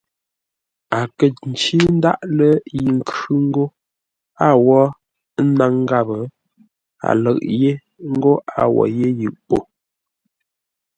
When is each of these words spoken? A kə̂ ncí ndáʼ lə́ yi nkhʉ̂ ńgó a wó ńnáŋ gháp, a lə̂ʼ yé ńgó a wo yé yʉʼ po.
A 0.97 0.99
kə̂ 1.17 1.27
ncí 1.49 1.77
ndáʼ 1.97 2.19
lə́ 2.37 2.53
yi 2.77 2.85
nkhʉ̂ 2.97 3.33
ńgó 3.47 3.63
a 4.47 4.47
wó 4.65 4.79
ńnáŋ 5.47 5.73
gháp, 5.89 6.07
a 7.07 7.09
lə̂ʼ 7.23 7.39
yé 7.59 7.71
ńgó 8.11 8.31
a 8.59 8.61
wo 8.73 8.83
yé 8.97 9.07
yʉʼ 9.19 9.35
po. 9.47 9.57